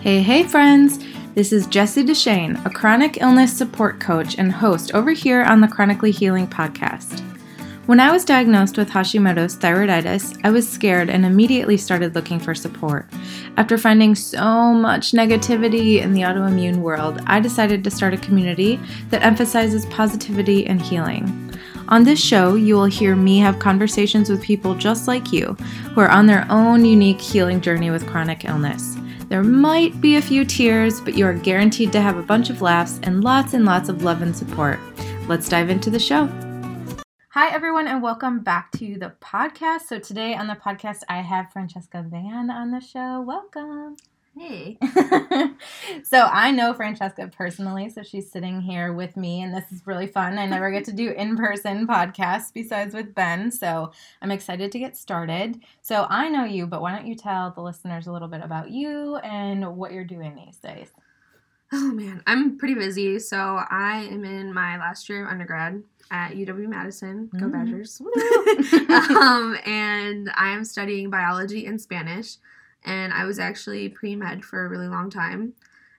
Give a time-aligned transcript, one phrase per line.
[0.00, 0.98] Hey, hey, friends!
[1.34, 5.68] This is Jessie Deshane, a chronic illness support coach and host over here on the
[5.68, 7.20] Chronically Healing podcast.
[7.84, 12.54] When I was diagnosed with Hashimoto's thyroiditis, I was scared and immediately started looking for
[12.54, 13.10] support.
[13.58, 18.80] After finding so much negativity in the autoimmune world, I decided to start a community
[19.10, 21.54] that emphasizes positivity and healing.
[21.88, 25.58] On this show, you will hear me have conversations with people just like you
[25.92, 28.96] who are on their own unique healing journey with chronic illness.
[29.30, 32.62] There might be a few tears, but you are guaranteed to have a bunch of
[32.62, 34.80] laughs and lots and lots of love and support.
[35.28, 36.26] Let's dive into the show.
[37.28, 39.82] Hi, everyone, and welcome back to the podcast.
[39.82, 43.20] So, today on the podcast, I have Francesca Van on the show.
[43.20, 43.94] Welcome.
[44.40, 44.78] Hey.
[46.02, 50.06] so I know Francesca personally, so she's sitting here with me, and this is really
[50.06, 50.38] fun.
[50.38, 54.78] I never get to do in person podcasts besides with Ben, so I'm excited to
[54.78, 55.60] get started.
[55.82, 58.70] So I know you, but why don't you tell the listeners a little bit about
[58.70, 60.90] you and what you're doing these days?
[61.70, 63.18] Oh man, I'm pretty busy.
[63.18, 67.28] So I am in my last year of undergrad at UW Madison.
[67.38, 67.52] Go Mm.
[67.52, 68.00] Badgers!
[69.20, 72.38] um, and I am studying biology and Spanish.
[72.84, 75.54] And I was actually pre med for a really long time.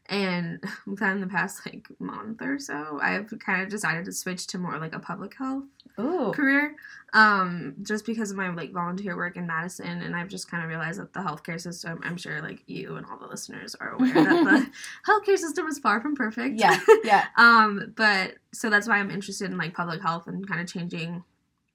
[0.07, 4.57] And within the past like month or so, I've kind of decided to switch to
[4.57, 5.63] more like a public health
[5.99, 6.31] Ooh.
[6.33, 6.73] career
[7.13, 10.69] um just because of my like volunteer work in madison and i've just kind of
[10.69, 14.13] realized that the healthcare system i'm sure like you and all the listeners are aware
[14.13, 14.71] that the
[15.11, 17.25] healthcare system is far from perfect Yeah, yeah.
[17.35, 21.25] um but so that's why i'm interested in like public health and kind of changing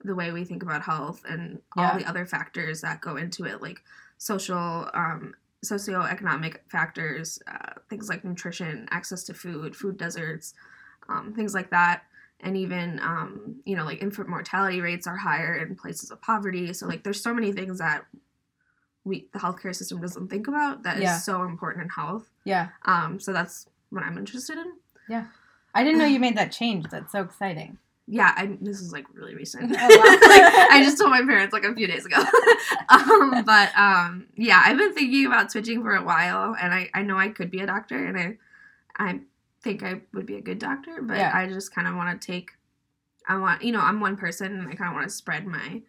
[0.03, 1.93] the way we think about health and Yeah.
[1.93, 3.83] all the other factors that go into it like
[4.19, 10.55] social um socioeconomic factors uh, things like nutrition access to food food deserts
[11.09, 12.03] um, things like that
[12.41, 16.72] and even um, you know like infant mortality rates are higher in places of poverty
[16.72, 18.05] so like there's so many things that
[19.05, 21.19] we the healthcare system doesn't think about that is Yeah.
[21.19, 22.69] so important in health Yeah.
[22.84, 24.72] um, so that's what i'm interested in
[25.09, 25.27] Yeah.
[25.75, 26.87] I didn't know you made that change.
[26.91, 27.77] That's so exciting.
[28.09, 30.28] Yeah I, this is like really recent Oh, wow.
[30.28, 32.17] like i just told my parents like a few days ago
[32.89, 37.03] um, but um, yeah i've been thinking about switching for a while and i, I
[37.03, 38.37] know i could be a doctor and i
[38.97, 39.21] i
[39.62, 41.33] think i would be a good doctor but Yeah.
[41.34, 42.53] i just kind of want to take
[43.27, 45.83] i want you know i'm one person and i kind of want to spread my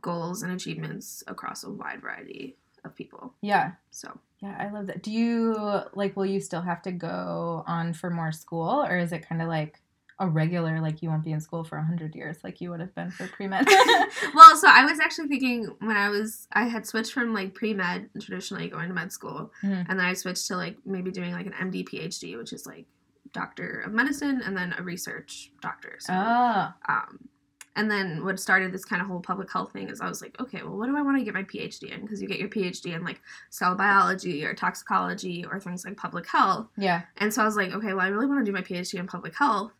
[0.00, 3.72] goals and achievements across a wide variety of people Yeah.
[3.90, 5.02] so Yeah, I love that.
[5.02, 5.56] Do you
[5.94, 9.42] like will you still have to go on for more school or is it kind
[9.42, 9.80] of like
[10.20, 12.94] a regular like you won't be in school for 100 years like you would have
[12.94, 13.66] been for pre-med?
[14.34, 18.08] well so i was actually thinking when i was i had switched from like pre-med
[18.20, 19.86] traditionally going to med school Mhm.
[19.88, 22.86] and then i switched to like maybe doing like an md phd which is like
[23.32, 27.28] doctor of medicine and then a research doctor so oh, um
[27.76, 30.34] and then what started this kind of whole public health thing is i was like
[30.40, 32.48] okay well what do i want to get my phd in because you get your
[32.48, 37.02] phd in like cell biology or toxicology or things like public health yeah.
[37.18, 39.06] and so I was like, okay, well, I really want to do my PhD in
[39.06, 39.72] public health.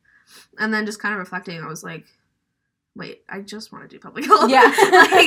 [0.58, 2.04] And then just kind of reflecting, I was like,
[2.94, 4.50] wait, I just want to do public health.
[4.50, 4.62] Yeah.
[4.62, 4.76] like,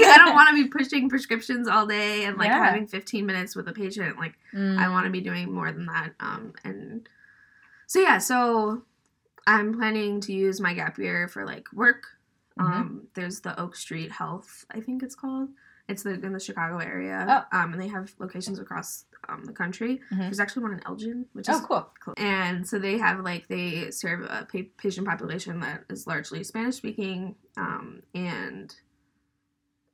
[0.03, 2.65] I don't want to be pushing prescriptions all day and like Yeah.
[2.65, 4.17] having 15 minutes with a patient.
[4.17, 4.77] Like, Mm.
[4.77, 6.11] I want to be doing more than that.
[6.19, 7.07] Um, and
[7.87, 8.83] so, yeah, so
[9.47, 12.03] I'm planning to use my gap year for like work.
[12.59, 12.63] Mhm.
[12.65, 15.49] Um, there's the Oak Street Health, I think it's called.
[15.87, 17.45] It's the, in the Chicago area.
[17.53, 17.57] Oh.
[17.57, 20.01] Um, and they have locations across um, the country.
[20.11, 20.17] Mhm.
[20.19, 21.89] There's actually one in Elgin, which is Oh, cool.
[22.03, 22.13] Cool.
[22.17, 26.75] And so they have like they serve a pa- patient population that is largely Spanish
[26.75, 28.75] speaking um, and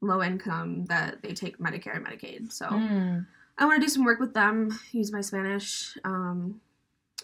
[0.02, 2.52] low income that they take Medicare and Medicaid.
[2.52, 3.26] So Mm.
[3.58, 6.62] I want to do some work with them, use my Spanish, um,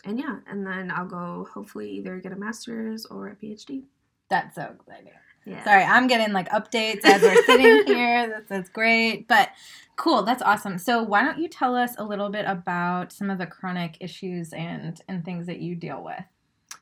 [0.03, 3.83] and yeah, and then I'll go hopefully either get a master's or a PhD.
[4.29, 5.13] That's so exciting.
[5.45, 5.63] Yeah.
[5.63, 8.29] Sorry, I'm getting like updates as we're sitting here.
[8.29, 9.27] That's, that's great.
[9.27, 9.49] But
[9.95, 10.77] cool, that's awesome.
[10.77, 14.53] So why don't you tell us a little bit about some of the chronic issues
[14.53, 16.23] and and things that you deal with?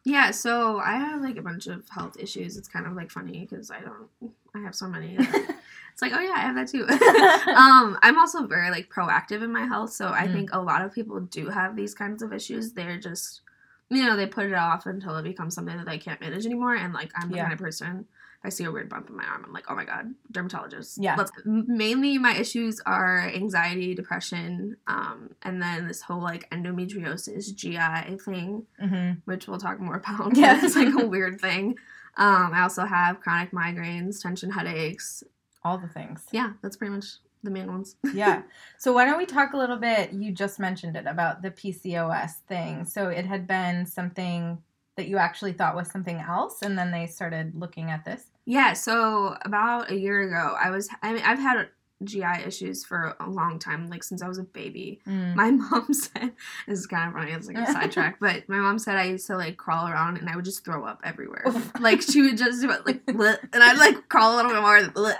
[0.03, 2.57] Yeah, so I have like a bunch of health issues.
[2.57, 4.07] It's kind of like funny because I don't,
[4.55, 5.15] I have so many.
[5.19, 6.87] it's like, oh yeah, I have that too.
[7.55, 10.33] um, I'm also very like proactive in my health, so I Mm.
[10.33, 12.71] think a lot of people do have these kinds of issues.
[12.73, 13.41] They're just,
[13.89, 16.75] you know, they put it off until it becomes something that they can't manage anymore.
[16.75, 17.43] And like, I'm the Yeah.
[17.43, 18.05] kind of person.
[18.43, 20.97] I see a weird bump in my arm, I'm like, oh my god, dermatologist.
[20.99, 21.15] Yeah.
[21.15, 28.17] Let's, mainly, my issues are anxiety, depression, um, and then this whole like endometriosis GI
[28.17, 29.19] thing mm-hmm.
[29.25, 30.35] which we'll talk more about.
[30.35, 31.77] Yeah, it's like a weird thing.
[32.17, 35.23] Um, I also have chronic migraines, tension headaches.
[35.63, 36.25] All the things.
[36.31, 37.05] Yeah, that's pretty much
[37.43, 37.95] the main ones.
[38.13, 38.43] yeah.
[38.77, 40.11] So why don't we talk a little bit?
[40.11, 42.85] You just mentioned it about the PCOS thing.
[42.85, 44.57] So it had been something
[44.97, 48.25] that you actually thought was something else, and then they started looking at this.
[48.45, 50.89] Yeah, so about a year ago, I was.
[51.01, 51.67] I mean, I've had
[52.03, 54.99] GI issues for a long time, like since I was a baby.
[55.07, 55.35] Mm.
[55.35, 56.31] My mom said
[56.67, 57.31] this is kind of funny.
[57.31, 60.29] It's like a sidetrack, but my mom said I used to like crawl around and
[60.29, 61.45] I would just throw up everywhere.
[61.79, 64.61] like she would just do it like, bleh, and I'd like crawl a little bit
[64.61, 64.79] more.
[64.79, 65.15] bleh.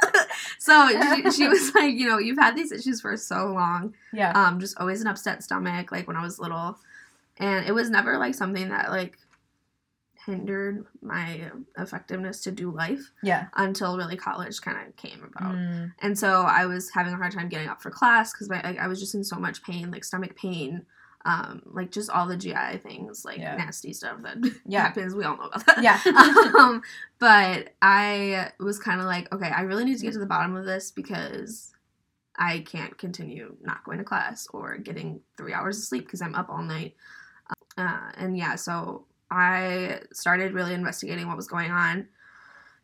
[0.57, 3.93] so she, she was like, you know, you've had these issues for so long.
[4.13, 4.31] yeah.
[4.31, 6.77] Um, just always an upset stomach, like when I was little,
[7.37, 9.17] and it was never like something that like
[10.25, 13.47] hindered my effectiveness to do life yeah.
[13.55, 15.55] until really college kind of came about.
[15.55, 15.93] Mm.
[15.99, 18.87] And so I was having a hard time getting up for class because like, I
[18.87, 20.85] was just in so much pain, like stomach pain,
[21.25, 23.55] um, like just all the GI things, like Yeah.
[23.55, 24.81] nasty stuff that Yeah.
[24.81, 25.15] happens.
[25.15, 25.83] We all know about that.
[25.83, 25.99] Yeah.
[26.59, 26.81] um,
[27.19, 30.55] but I was kind of like, okay, I really need to get to the bottom
[30.55, 31.73] of this because
[32.37, 36.35] I can't continue not going to class or getting three hours of sleep because I'm
[36.35, 36.95] up all night.
[37.77, 42.07] Uh, and yeah, so I started really investigating what was going on.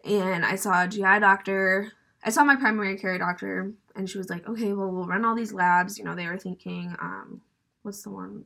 [0.06, 1.92] And I saw a GI doctor.
[2.24, 5.36] I saw my primary care doctor, and she was like, okay, well, we'll run all
[5.36, 5.98] these labs.
[5.98, 7.42] You know, they were thinking, um,
[7.84, 8.44] what's the one?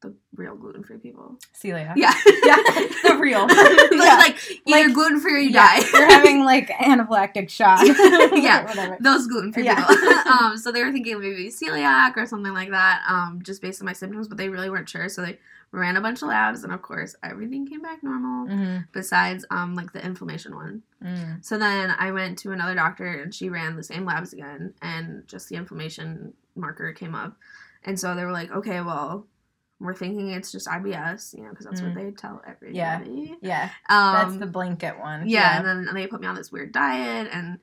[0.00, 1.38] The real gluten free people.
[1.60, 1.94] Celiac.
[1.96, 2.12] Yeah.
[2.44, 2.56] Yeah.
[3.04, 3.40] The real.
[3.46, 4.16] like, Yeah.
[4.16, 4.36] like
[4.66, 5.88] either Like- gluten free or you Yeah, die.
[5.92, 7.80] You're having like anaphylactic shock.
[7.86, 8.64] Yeah.
[8.64, 8.96] Whatever.
[9.00, 9.84] Those gluten free Yeah.
[9.86, 10.32] people.
[10.32, 13.86] um, so they were thinking maybe celiac or something like that, um, just based on
[13.86, 15.08] my symptoms, but they really weren't sure.
[15.08, 15.38] So they
[15.72, 18.86] ran a bunch of labs, and of course, everything came back normal Mhm.
[18.92, 20.82] besides um, like the inflammation one.
[21.02, 21.42] Mm.
[21.44, 25.26] So then I went to another doctor, and she ran the same labs again, and
[25.26, 27.36] just the inflammation marker came up.
[27.84, 29.26] And so they were like, okay, well,
[29.80, 31.86] we're thinking it's just IBS, you know, because that's Mm.
[31.86, 32.76] what they tell everybody.
[32.76, 33.34] Yeah.
[33.40, 33.70] Yeah.
[33.88, 35.26] Um, That's the blanket one.
[35.28, 37.58] yeah, and then they put me on this weird diet, and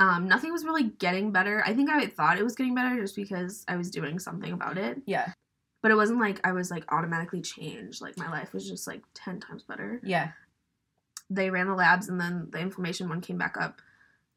[0.00, 1.62] um, nothing was really getting better.
[1.64, 4.78] I think I thought it was getting better just because I was doing something about
[4.78, 5.32] it, Yeah.
[5.82, 8.00] But it wasn't like I was like automatically changed.
[8.02, 10.00] Like my life was just like ten times better.
[10.04, 10.30] Yeah.
[11.28, 13.80] They ran the labs, and then the inflammation one came back up,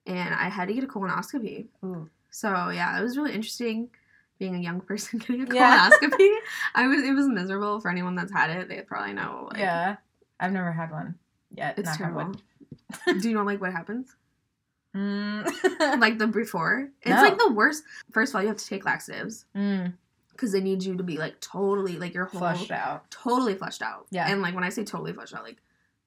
[0.06, 1.68] and I had to get a colonoscopy.
[1.84, 2.10] Ooh.
[2.30, 3.90] So yeah, it was really interesting
[4.40, 5.90] being a young person getting a Yeah.
[5.90, 6.36] colonoscopy.
[6.76, 8.70] I was it was miserable for anyone that's had it.
[8.70, 9.48] They probably know.
[9.52, 9.96] Like, yeah.
[10.40, 11.16] I've never had one
[11.56, 11.78] yet.
[11.80, 12.34] it's terrible.
[13.06, 14.16] Do you know like what happens?
[14.96, 16.00] Mm.
[16.00, 16.90] like the before.
[17.02, 17.22] It's No.
[17.22, 17.84] like the worst.
[18.12, 19.94] First of all, you have to take laxatives mm.
[20.34, 23.10] Because they need you to be like totally like your whole Flushed out.
[23.10, 24.08] totally flushed out.
[24.12, 24.28] Yeah.
[24.30, 25.58] And like when I say totally flushed out, like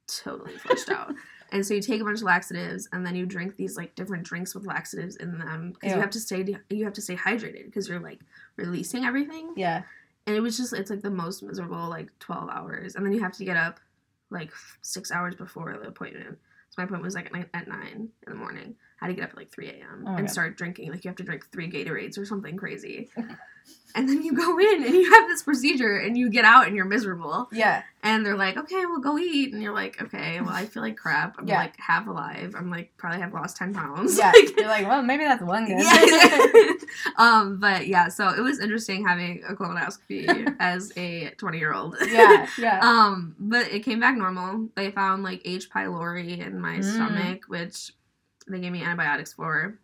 [0.06, 1.14] totally flushed out.
[1.52, 4.24] And so you take a bunch of laxatives and then you drink these like different
[4.24, 7.66] drinks with laxatives in them because you have to stay you have to stay hydrated
[7.66, 8.18] because you're like
[8.56, 9.52] releasing everything.
[9.56, 9.82] Yeah.
[10.26, 13.20] And it was just it's like the most miserable like 12 hours and then you
[13.20, 13.78] have to get up
[14.28, 14.50] like
[14.82, 16.36] 6 hours before the appointment.
[16.70, 18.74] So my appointment was like at, ni- at 9 in the morning.
[19.00, 20.04] I had to get up at like 3 a.m.
[20.06, 20.30] Oh and God.
[20.30, 20.90] start drinking.
[20.90, 23.08] Like you have to drink three Gatorades or something crazy.
[23.94, 26.76] and then you go in and you have this procedure and you get out and
[26.76, 27.48] you're miserable.
[27.52, 27.82] Yeah.
[28.02, 29.52] And they're like, okay, well, go eat.
[29.52, 31.36] And you're like, okay, well, I feel like crap.
[31.38, 31.58] I'm Yeah.
[31.58, 32.54] like half alive.
[32.56, 34.16] I'm like, probably have lost 10 pounds.
[34.18, 34.32] Yeah.
[34.34, 35.80] Like- You're like, well, maybe that's one good.
[35.82, 36.72] yeah.
[37.18, 41.96] um, but yeah, so it was interesting having a colonoscopy as a 20 year old.
[42.06, 42.46] yeah.
[42.58, 42.80] Yeah.
[42.82, 44.68] Um, but it came back normal.
[44.74, 45.68] They found like H.
[45.70, 46.84] pylori in my Mm.
[46.94, 47.92] stomach, which
[48.48, 49.78] they gave me antibiotics for.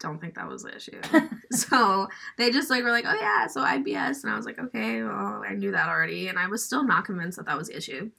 [0.00, 1.00] Don't think that was the issue.
[1.50, 5.02] so they just like were like, oh yeah, so IBS, and I was like, okay,
[5.02, 7.76] well, I knew that already, and I was still not convinced that that was the
[7.76, 8.10] issue.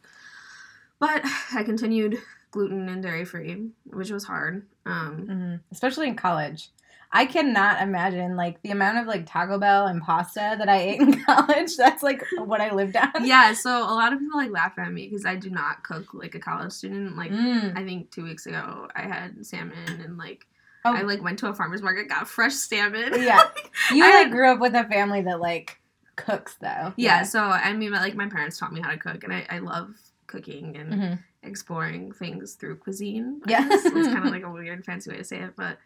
[0.99, 1.21] But
[1.53, 2.17] I continued
[2.51, 4.65] gluten and dairy free, which was hard.
[4.85, 6.69] Um, hmm Especially in college.
[7.11, 11.01] I cannot imagine like the amount of like Taco Bell and pasta that I ate
[11.01, 11.75] in college.
[11.75, 13.25] That's like what I lived on.
[13.25, 16.13] yeah, so a lot of people like laugh at me because I do not cook
[16.13, 17.17] like a college student.
[17.17, 17.75] Like Mm.
[17.77, 20.45] I think two weeks ago I had salmon and like
[20.85, 20.95] Oh.
[20.95, 23.13] I like went to a farmer's market, got fresh salmon.
[23.21, 23.41] Yeah.
[23.93, 25.77] You like grew up with a family that like
[26.15, 26.93] cooks though.
[26.95, 29.59] yeah, so I mean like my parents taught me how to cook and I, I
[29.59, 29.95] love
[30.27, 33.41] cooking and hmm exploring things through cuisine.
[33.47, 33.69] Yes.
[33.85, 33.91] Yeah.
[33.97, 35.77] it's kind of like a weird fancy way to say it, but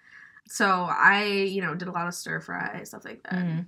[0.47, 3.33] so I, you know, did a lot of stir fry stuff like that.
[3.33, 3.65] Mhm.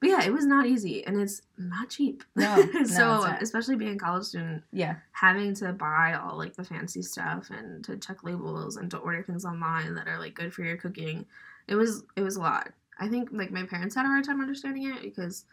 [0.00, 2.22] But yeah, it was not easy and it's not cheap.
[2.36, 4.96] No, no, so especially being a college student, Yeah.
[5.10, 9.22] having to buy all like the fancy stuff and to check labels and to order
[9.24, 11.26] things online that are like good for your cooking,
[11.66, 12.72] it was it was a lot.
[13.00, 15.44] I think like my parents had a hard time understanding it because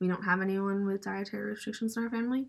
[0.00, 2.46] we don't have anyone with dietary restrictions in our family.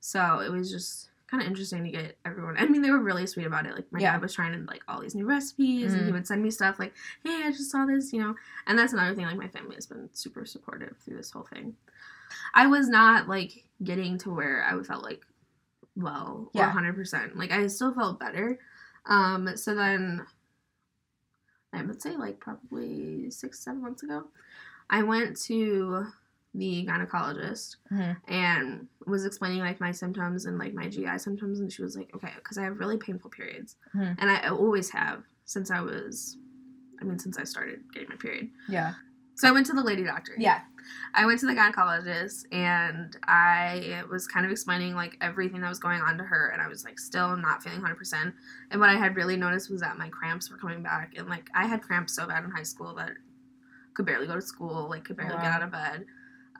[0.00, 2.56] So it was just kind of interesting to get everyone.
[2.56, 3.74] I mean, they were really sweet about it.
[3.74, 4.12] Like my Yeah.
[4.12, 6.14] dad was trying to like all these new recipes, and he Mm.
[6.14, 8.34] would send me stuff like, "Hey, I just saw this," you know.
[8.66, 9.26] And that's another thing.
[9.26, 11.76] Like my family has been super supportive through this whole thing.
[12.54, 15.26] I was not like getting to where I felt like
[15.96, 16.66] well Yeah.
[16.72, 17.36] 100%.
[17.36, 18.58] Like I still felt better.
[19.06, 20.26] Um, so then
[21.72, 24.28] I would say like probably six, seven months ago,
[24.90, 26.06] I went to
[26.56, 28.16] the gynecologist Mhm.
[28.28, 32.10] and was explaining like my symptoms and like my GI symptoms, and she was like,
[32.14, 34.16] okay, because I have really painful periods, Mhm.
[34.18, 36.38] and I always have since I was
[36.98, 38.48] I mean, since I started getting my period.
[38.68, 38.94] Yeah.
[39.34, 40.32] So I went to the lady doctor.
[40.38, 40.62] Yeah.
[41.12, 45.78] I went to the gynecologist and I was kind of explaining like everything that was
[45.78, 48.32] going on to her and I was like still not feeling 100%.
[48.70, 51.50] And what I had really noticed was that my cramps were coming back and like
[51.54, 53.12] I had cramps so bad in high school that
[53.92, 55.42] could barely go to school, like could barely Wow.
[55.42, 56.06] get out of bed.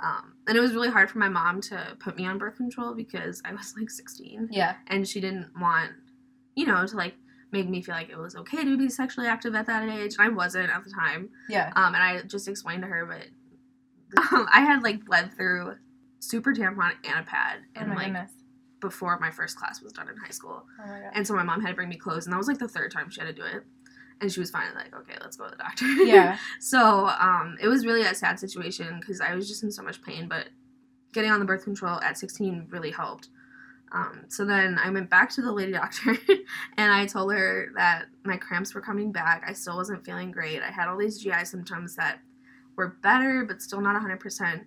[0.03, 2.95] Um, and it was really hard for my mom to put me on birth control
[2.95, 4.75] because I was like 16 Yeah.
[4.89, 5.93] and she didn't want,
[6.55, 7.15] you know, to like
[7.53, 10.17] make me feel like it was okay to be sexually active at that age.
[10.19, 11.31] And I wasn't at the time.
[11.49, 11.73] Yeah.
[11.77, 15.75] Um, and I just explained to her, but um, I had like bled through
[16.21, 18.33] super tampon and a pad, Oh and my like goodness.
[18.81, 20.65] before my first class was done in high school.
[20.83, 21.11] Oh my god.
[21.15, 22.91] And so my mom had to bring me clothes, and that was like the third
[22.93, 23.65] time she had to do it.
[24.21, 25.87] And she was finally like, okay, let's go to the doctor.
[25.87, 26.39] Yeah.
[26.61, 30.03] so um, it was really a sad situation because I was just in so much
[30.03, 30.49] pain, but
[31.13, 33.29] getting on the birth control at 16 really helped.
[33.93, 36.17] Um, so then I went back to the lady doctor
[36.77, 39.45] and I told her that my cramps were coming back.
[39.47, 40.63] I still wasn't feeling great.
[40.63, 42.21] I had all these GI symptoms that
[42.77, 44.65] were better, but still not 100%.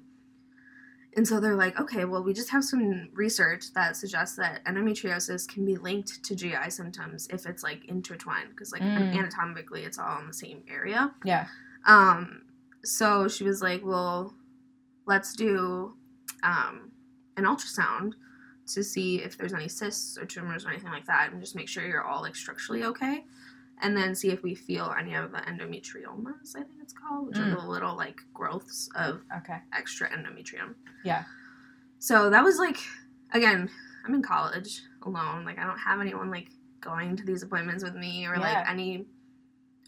[1.16, 5.48] And so they're like, okay, well, we just have some research that suggests that endometriosis
[5.48, 9.14] can be linked to GI symptoms if it's like intertwined, because like Mm.
[9.18, 11.12] anatomically it's all in the same area.
[11.26, 11.48] Yeah.
[11.86, 12.44] Um,
[12.84, 14.36] so she was like, well,
[15.08, 15.96] let's do
[16.44, 16.92] um,
[17.38, 18.14] an ultrasound
[18.68, 21.68] to see if there's any cysts or tumors or anything like that, and just make
[21.68, 23.26] sure you're all like structurally okay.
[23.82, 27.38] And then see if we feel any of the endometriomas, I think it's called, which
[27.38, 27.48] Mm.
[27.54, 29.62] are the little like growths of Okay.
[29.74, 30.76] extra endometrium.
[31.04, 31.24] Yeah.
[32.00, 32.78] So that was like,
[33.32, 33.70] again,
[34.06, 35.46] I'm in college alone.
[35.46, 36.50] Like I don't have anyone like
[36.82, 38.40] going to these appointments with me or Yeah.
[38.42, 39.06] like any.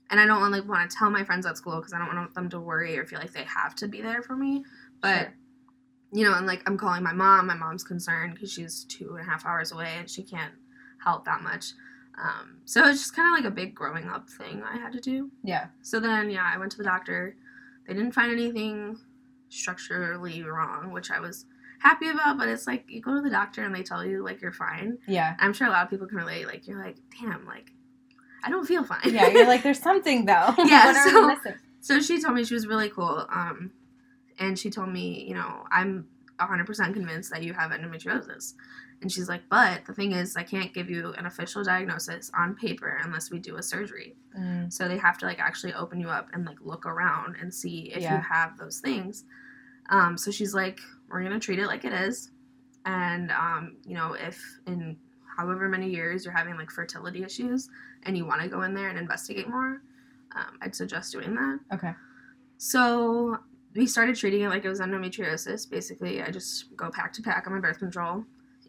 [0.10, 2.34] And I don't like want to tell my friends at school because I don't want
[2.34, 4.64] them to worry or feel like they have to be there for me.
[5.02, 5.34] But Sure.
[6.14, 7.48] you know, and like I'm calling my mom.
[7.48, 10.54] My mom's concerned because she's two and a half hours away and she can't
[11.04, 11.74] help that much.
[12.22, 15.00] Um, so it's just kind of like a big growing up thing I had to
[15.02, 15.32] do.
[15.44, 15.68] Yeah.
[15.82, 17.36] So then, yeah, I went to the doctor.
[17.88, 18.98] They didn't find anything
[19.50, 21.46] structurally wrong, which I was
[21.80, 22.38] happy about.
[22.38, 24.98] But it's like you go to the doctor and they tell you like you're fine.
[25.08, 25.36] Yeah.
[25.40, 26.48] I'm sure a lot of people can relate.
[26.48, 27.72] Like you're like, damn, like
[28.44, 29.00] I don't feel fine.
[29.06, 29.28] Yeah.
[29.28, 30.54] You're like, there's something though.
[30.66, 31.36] Yeah, so-
[31.84, 33.26] so she told me she was really cool.
[33.34, 33.72] Um,
[34.38, 36.08] and she told me, you know, I'm
[36.40, 38.54] 100% convinced that you have endometriosis.
[39.02, 42.56] And she's like, but the thing is, I can't give you an official diagnosis on
[42.56, 44.16] paper unless we do a surgery.
[44.38, 44.72] Mm.
[44.72, 47.92] So they have to like actually open you up and like look around and see
[47.96, 48.18] if Yeah.
[48.18, 49.24] you have those things.
[49.90, 50.80] Um, so she's like,
[51.10, 52.30] we're gonna treat it like it is,
[52.86, 54.96] and um, you know, if in
[55.38, 57.70] however many years you're having like fertility issues
[58.04, 59.82] and you want to go in there and investigate more,
[60.36, 61.60] um, I'd suggest doing that.
[61.74, 61.94] Okay.
[62.58, 63.40] So
[63.76, 65.70] we started treating it like it was endometriosis.
[65.70, 68.24] Basically, I just go pack to pack on my birth control,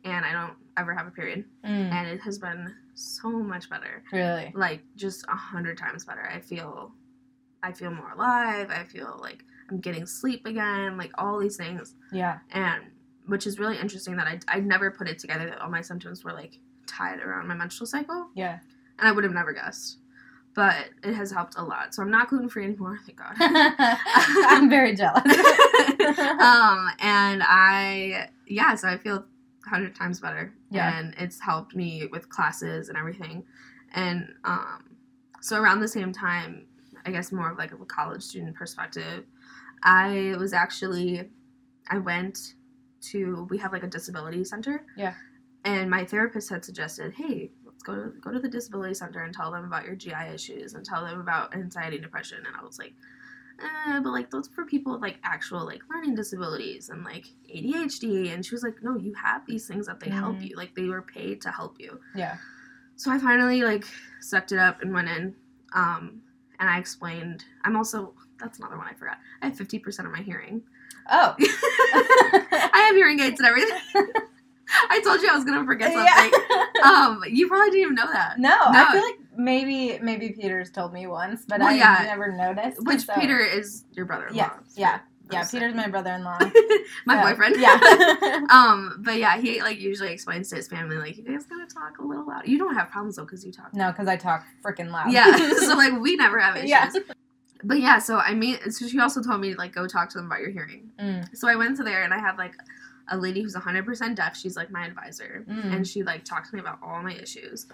[0.04, 1.90] and I don't ever have a period, Mm.
[1.92, 4.52] and it has been so much better Really.
[4.54, 6.28] like just a hundred times better.
[6.28, 6.92] I feel,
[7.62, 8.70] I feel more alive.
[8.70, 10.96] I feel like I'm getting sleep again.
[10.96, 12.38] Like all these things, Yeah.
[12.50, 12.84] and
[13.26, 16.24] which is really interesting that I I never put it together that all my symptoms
[16.24, 18.58] were like tied around my menstrual cycle, Yeah.
[18.98, 19.98] and I would have never guessed.
[20.54, 21.94] But it has helped a lot.
[21.94, 23.34] So I'm not gluten free anymore, thank God.
[23.40, 25.22] I'm very jealous.
[26.18, 29.24] um, and I yeah, so I feel
[29.66, 30.52] hundred times better.
[30.70, 30.98] Yeah.
[30.98, 33.44] And it's helped me with classes and everything.
[33.94, 34.96] And um,
[35.40, 36.66] so around the same time,
[37.04, 39.24] I guess more of like a college student perspective,
[39.82, 41.30] I was actually
[41.88, 42.54] I went
[43.10, 44.84] to we have like a disability center.
[44.96, 45.14] Yeah.
[45.64, 49.34] And my therapist had suggested, hey, let's go to go to the disability center and
[49.34, 52.38] tell them about your GI issues and tell them about anxiety and depression.
[52.38, 52.94] And I was like,
[53.60, 58.32] uh, but like those for people with like actual like learning disabilities and like ADHD.
[58.32, 60.48] And she was like, no, you have these things that they help Mhm.
[60.50, 60.56] you.
[60.56, 62.00] Like they were paid to help you.
[62.14, 62.36] yeah.
[62.96, 63.84] So I finally like
[64.20, 65.34] sucked it up and went in.
[65.74, 66.22] Um,
[66.60, 67.44] and I explained.
[67.64, 69.18] I'm also that's another one I forgot.
[69.40, 70.62] I have 50% of my hearing.
[71.10, 71.34] Oh.
[71.40, 73.78] I have hearing aids and everything.
[74.90, 76.06] I told you I was gonna forget something.
[76.50, 76.82] Yeah.
[76.82, 78.38] Um, you probably didn't even know that.
[78.38, 78.56] no, No.
[78.72, 82.02] I feel like maybe maybe Peter's told me once, but Well, I yeah.
[82.04, 82.84] never noticed.
[82.84, 84.36] Which so- Peter is your brother-in-law.
[84.36, 84.98] Yeah, yeah,
[85.30, 85.44] yeah.
[85.50, 86.38] Peter's my brother-in-law.
[87.06, 87.56] my So, boyfriend.
[87.58, 87.78] Yeah.
[88.50, 91.98] um, but yeah, he like usually explains to his family like, you guys gotta talk
[91.98, 92.46] a little loud.
[92.46, 93.72] You don't have problems though because you talk.
[93.74, 95.12] no, because I talk freaking loud.
[95.12, 95.36] Yeah.
[95.58, 96.70] so like we never have issues.
[96.70, 96.90] Yeah.
[97.64, 100.26] But yeah, so I mean, so she also told me like go talk to them
[100.26, 100.90] about your hearing.
[101.00, 102.54] Mm, So I went to there and I had like
[103.08, 104.36] a lady who's 100% deaf.
[104.36, 105.72] She's like my advisor, Mm.
[105.76, 107.66] and she like talked to me about all my issues,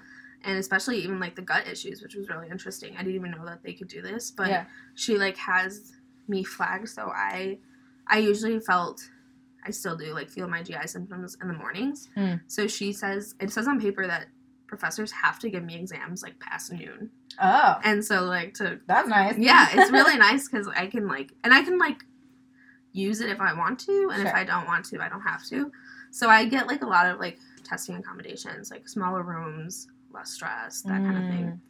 [0.44, 2.94] and especially even like the gut issues, which was really interesting.
[2.96, 4.64] I didn't even know that they could do this, but Yeah.
[4.94, 5.92] she like has
[6.28, 6.88] me flagged.
[6.88, 7.58] So I,
[8.06, 9.08] I usually felt,
[9.64, 12.08] I still do like feel my GI symptoms in the mornings.
[12.16, 12.40] Mm.
[12.46, 14.26] So she says it says on paper that
[14.66, 17.10] professors have to give me exams like past noon.
[17.40, 19.36] Oh, And so like to that's nice.
[19.38, 22.04] yeah, it's really nice because I can like and I can like
[22.92, 25.44] use it if I want to, and if I don't want to, I don't have
[25.46, 25.70] to.
[26.10, 30.82] So I get like a lot of like testing accommodations, like smaller rooms, less stress,
[30.82, 31.30] that kind of Mm.
[31.30, 31.60] thing.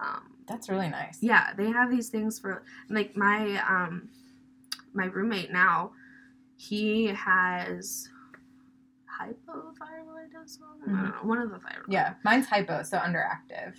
[0.00, 1.18] Um, That's really nice.
[1.22, 4.08] yeah, they have these things for like my um
[4.92, 5.92] my roommate now.
[6.56, 8.08] He has
[9.20, 10.58] hypothyroidism.
[10.86, 11.82] Don't one of the thyroid.
[11.84, 11.92] Mm-hmm.
[11.92, 13.74] Yeah, mine's hypo, so underactive.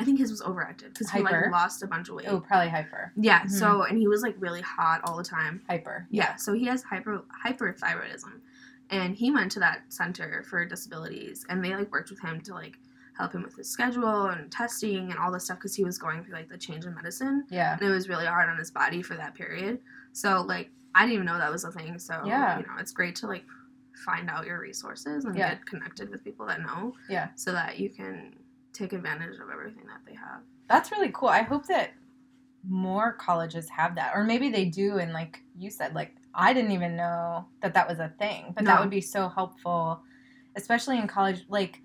[0.00, 2.26] I think his was overactive because he like lost a bunch of weight.
[2.28, 3.12] Oh, probably hyper.
[3.16, 3.42] Yeah.
[3.42, 3.50] Mhm.
[3.50, 5.62] So and he was like really hot all the time.
[5.68, 6.06] Hyper.
[6.10, 6.34] Yeah.
[6.36, 8.40] So he has hyper hyperthyroidism,
[8.90, 12.54] and he went to that center for disabilities, and they like worked with him to
[12.54, 12.78] like
[13.16, 16.24] help him with his schedule and testing and all this stuff because he was going
[16.24, 17.74] through like the change in medicine, Yeah.
[17.74, 19.78] and it was really hard on his body for that period.
[20.12, 21.98] So like I didn't even know that was a thing.
[21.98, 22.58] So Yeah.
[22.58, 23.44] you know, it's great to like
[24.04, 25.50] find out your resources and Yeah.
[25.50, 26.94] get connected with people that know.
[27.08, 27.28] Yeah.
[27.34, 28.34] So that you can
[28.72, 30.40] take advantage of everything that they have.
[30.68, 31.28] That's really cool.
[31.28, 31.90] I hope that
[32.68, 34.98] more colleges have that, or maybe they do.
[34.98, 38.64] And like you said, like I didn't even know that that was a thing, but
[38.64, 40.02] that would be so helpful,
[40.56, 41.44] especially in college.
[41.48, 41.82] Like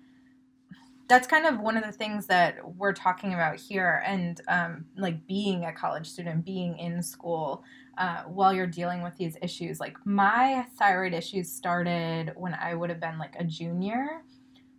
[1.08, 5.26] that's kind of one of the things that we're talking about here, and um, like
[5.26, 7.64] being a college student, being in school.
[7.96, 12.90] Uh, while you're dealing with these issues, like my thyroid issues started when I would
[12.90, 14.22] have been like a junior,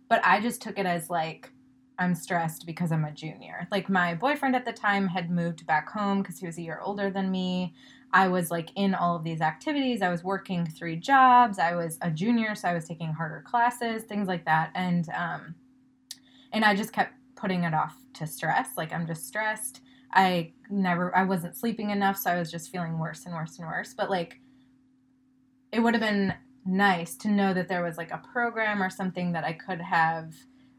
[0.08, 1.52] but I just took it as like
[1.98, 3.68] I'm stressed because I'm a junior.
[3.70, 6.80] Like my boyfriend at the time had moved back home because he was a year
[6.82, 7.74] older than me.
[8.12, 10.00] I was like in all of these activities.
[10.00, 11.58] I was working three jobs.
[11.58, 14.70] I was a junior, so I was taking harder classes, things like that.
[14.74, 15.54] And um
[16.52, 18.70] and I just kept putting it off to stress.
[18.76, 19.80] Like I'm just stressed.
[20.12, 23.66] I never I wasn't sleeping enough, so I was just feeling worse and worse and
[23.66, 23.94] worse.
[23.94, 24.40] But like
[25.72, 26.34] it would have been
[26.66, 30.34] nice to know that there was like a program or something that I could have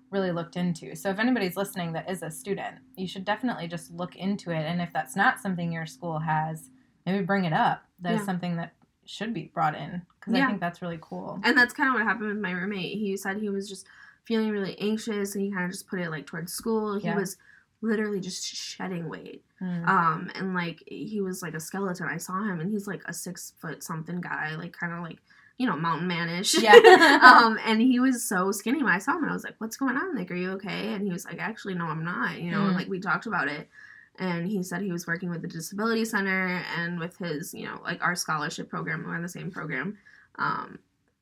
[0.10, 0.96] really looked into.
[0.96, 4.64] So if anybody's listening that is a student, you should definitely just look into it.
[4.66, 6.70] And if that's not something your school has,
[7.06, 7.84] maybe bring it up.
[8.00, 8.26] That's Yeah.
[8.26, 8.74] something that
[9.06, 11.40] should be brought in because I think that's really cool.
[11.44, 12.98] And that's kind of what happened with my roommate.
[12.98, 13.88] He said he was just
[14.26, 17.00] feeling really anxious and he kind of just put it like towards school.
[17.00, 17.16] He Yeah.
[17.16, 17.38] was
[17.82, 19.44] literally just shedding weight.
[19.62, 19.88] Mm.
[19.88, 22.08] Um, and like he was like a skeleton.
[22.08, 25.18] I saw him and he's like a six foot something guy, like kind of like,
[25.58, 26.62] you know, mountain manish.
[26.62, 26.76] Yeah.
[27.24, 29.78] um, and he was so skinny when I saw him and I was like, What's
[29.78, 30.16] going on?
[30.16, 30.94] Like, are you okay?
[30.94, 32.78] And he was like, Actually, no, I'm not, you know, and Mm.
[32.78, 33.68] like we talked about it.
[34.20, 37.80] And he said he was working with the disability center and with his, you know,
[37.84, 39.98] like our scholarship program, we're in the same program.
[40.38, 40.80] Um,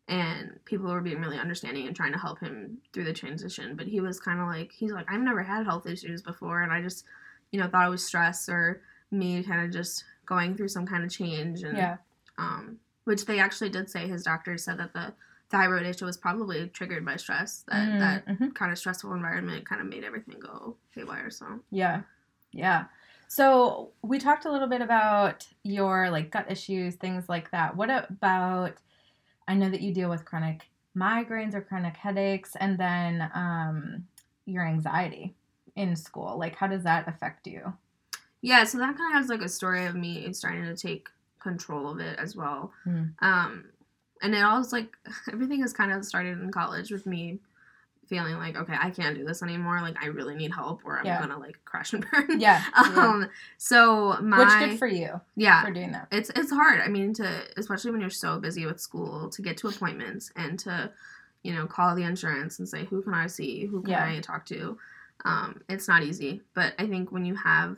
[0.09, 3.75] and people were being really understanding and trying to help him through the transition.
[3.75, 6.73] But he was kind of like, he's like, I've never had health issues before, and
[6.73, 7.05] I just,
[7.51, 11.03] you know, thought it was stress or me kind of just going through some kind
[11.03, 11.61] of change.
[11.61, 11.97] And yeah.
[12.37, 15.13] um, which they actually did say his doctor said that the
[15.49, 17.63] thyroid issue was probably triggered by stress.
[17.67, 18.53] That Mm, that mhm.
[18.55, 21.29] kind of stressful environment kind of made everything go haywire.
[21.29, 22.01] So Yeah.
[22.51, 22.85] Yeah.
[23.27, 27.75] So we talked a little bit about your like gut issues, things like that.
[27.75, 28.73] What about
[29.49, 34.07] I know that you deal with chronic migraines or chronic headaches and then um
[34.45, 35.35] your anxiety
[35.75, 36.37] in school.
[36.37, 37.73] Like how does that affect you?
[38.41, 41.09] yeah, so that kind of has like a story of me starting to take
[41.39, 42.71] control of it as well.
[42.83, 43.03] Hmm.
[43.19, 43.65] Um,
[44.21, 44.95] and it all was like
[45.31, 47.39] everything has kind of started in college with me
[48.09, 49.79] feeling like okay, I can't do this anymore.
[49.81, 51.19] Like I really need help, or I'm Yeah.
[51.19, 52.39] gonna like crash and burn.
[52.39, 52.63] Yeah.
[52.75, 52.95] yeah.
[52.97, 53.29] Um.
[53.57, 56.07] So my Which good for you yeah for doing that.
[56.11, 56.81] it's it's hard.
[56.81, 60.57] I mean, to especially when you're so busy with school, to get to appointments and
[60.59, 60.91] to,
[61.43, 64.05] you know, call the insurance and say who can I see, who can Yeah.
[64.05, 64.77] I talk to.
[65.25, 67.77] Um, it's not easy, but I think when you have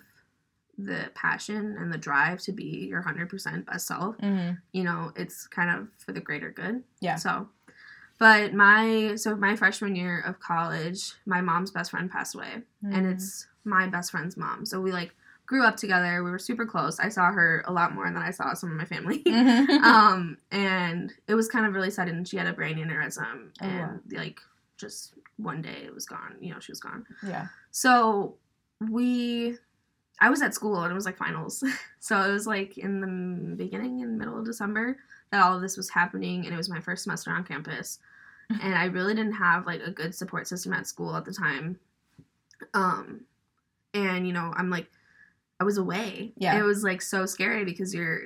[0.78, 5.12] the passion and the drive to be your hundred percent best self, hmm you know,
[5.16, 6.82] it's kind of for the greater good.
[7.02, 7.16] Yeah.
[7.18, 7.50] So,
[8.22, 12.94] but my so my freshman year of college, my mom's best friend passed away Mm-hmm.
[12.96, 14.66] and it's my best friend's mom.
[14.66, 15.12] So we like
[15.48, 16.24] grew up together.
[16.24, 17.00] We were super close.
[17.00, 19.24] I saw her a lot more than I saw some of my family.
[19.26, 19.70] Mhm.
[19.96, 22.24] um, and it was kind of really sudden.
[22.26, 24.20] She had a brain aneurysm, Oh, and wow.
[24.24, 24.40] like
[24.78, 26.36] just one day it was gone.
[26.40, 27.06] You know, she was gone.
[27.24, 27.48] yeah.
[27.72, 28.36] So
[28.90, 29.58] we,
[30.20, 31.64] I was at school and it was like finals.
[32.00, 34.98] so it was like in the beginning and middle of December
[35.32, 38.00] that all of this was happening, and it was my first semester on campus.
[38.62, 41.80] And I really didn't have like a good support system at school at the time.
[42.74, 43.26] Um,
[43.94, 44.90] and you know, I'm like,
[45.60, 46.34] I was away.
[46.38, 46.60] Yeah.
[46.60, 48.24] It was like so scary because you're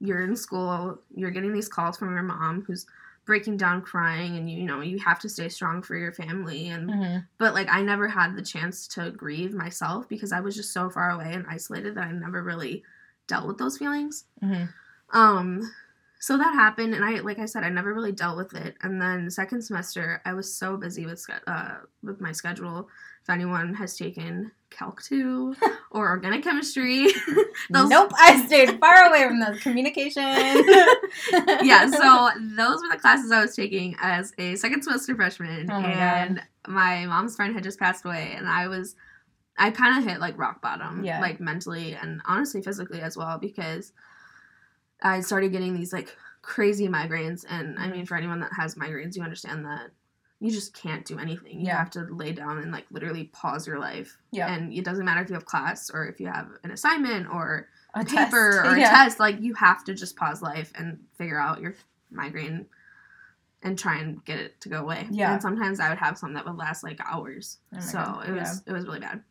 [0.00, 2.86] you're in school, you're getting these calls from your mom who's
[3.26, 6.68] breaking down crying and you, you know you have to stay strong for your family
[6.68, 7.26] and Mhm.
[7.36, 10.88] but like I never had the chance to grieve myself because I was just so
[10.88, 12.84] far away and isolated that I never really
[13.26, 14.24] dealt with those feelings.
[14.42, 14.68] Mhm.
[15.12, 15.70] Um
[16.20, 18.76] so that happened, and I, like I said, I never really dealt with it.
[18.82, 22.88] And then second semester, I was so busy with uh, with my schedule.
[23.22, 25.54] If anyone has taken Calc two
[25.90, 27.06] or organic chemistry,
[27.70, 30.22] those- nope, I stayed far away from those communication.
[31.62, 35.80] yeah, so those were the classes I was taking as a second semester freshman, Oh
[35.80, 38.94] my and my mom's friend had just passed away, and I was,
[39.56, 41.20] I kind of hit like rock bottom, Yeah.
[41.20, 43.92] like mentally and honestly physically as well, because
[45.02, 47.92] I started getting these like crazy migraines, and I Mm-hmm.
[47.92, 49.90] mean, for anyone that has migraines, you understand that
[50.40, 51.60] you just can't do anything.
[51.60, 51.78] You Yeah.
[51.78, 54.52] have to lay down and like literally pause your life, Yeah.
[54.52, 57.68] and it doesn't matter if you have class or if you have an assignment or
[57.94, 58.66] a paper test.
[58.66, 58.90] or a yeah.
[58.90, 61.74] test, like you have to just pause life and figure out your
[62.10, 62.66] migraine
[63.62, 65.08] and try and get it to go away.
[65.10, 65.32] Yeah.
[65.32, 67.58] And sometimes I would have some that would last like hours.
[67.76, 69.22] Oh so God, it was it was really bad.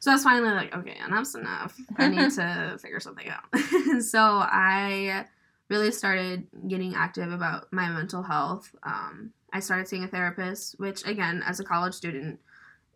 [0.00, 1.76] So I was finally like, okay, enough's enough.
[1.96, 4.02] I need to figure something out.
[4.02, 5.26] so I
[5.68, 8.74] really started getting active about my mental health.
[8.82, 12.38] Um, I started seeing a therapist, which again, as a college student,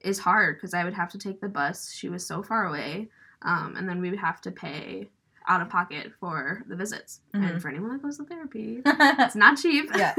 [0.00, 1.92] is hard because I would have to take the bus.
[1.92, 3.08] She was so far away,
[3.42, 5.08] um, and then we would have to pay
[5.48, 7.20] out of pocket for the visits.
[7.34, 7.50] Mhm.
[7.50, 9.90] And for anyone that goes to therapy, it's not cheap.
[9.94, 10.14] Yeah.